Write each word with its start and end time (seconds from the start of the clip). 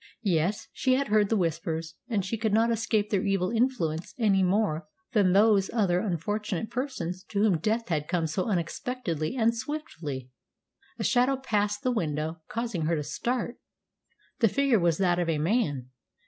Yes, 0.23 0.67
she 0.73 0.95
had 0.95 1.09
heard 1.09 1.29
the 1.29 1.37
Whispers, 1.37 1.93
and 2.09 2.25
she 2.25 2.35
could 2.35 2.53
not 2.55 2.71
escape 2.71 3.11
their 3.11 3.23
evil 3.23 3.51
influence 3.51 4.15
any 4.17 4.41
more 4.41 4.87
than 5.13 5.33
those 5.33 5.69
other 5.73 5.99
unfortunate 5.99 6.71
persons 6.71 7.23
to 7.25 7.43
whom 7.43 7.59
death 7.59 7.89
had 7.89 8.07
come 8.07 8.25
so 8.25 8.45
unexpectedly 8.45 9.35
and 9.35 9.55
swiftly. 9.55 10.31
A 10.97 11.03
shadow 11.03 11.37
passed 11.37 11.83
the 11.83 11.91
window, 11.91 12.41
causing 12.47 12.87
her 12.87 12.95
to 12.95 13.03
start. 13.03 13.59
The 14.39 14.47
figure 14.49 14.79
was 14.79 14.97
that 14.97 15.19
of 15.19 15.29
a 15.29 15.37
man. 15.37 15.91